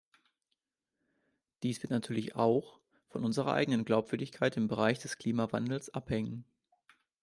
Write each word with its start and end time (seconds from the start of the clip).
Dies 1.61 1.83
wird 1.83 1.91
natürlich 1.91 2.35
auch 2.35 2.81
von 3.09 3.23
unserer 3.23 3.53
eigenen 3.53 3.85
Glaubwürdigkeit 3.85 4.57
im 4.57 4.67
Bereich 4.67 4.97
des 4.97 5.19
Klimawandels 5.19 5.93
abhängen. 5.93 6.43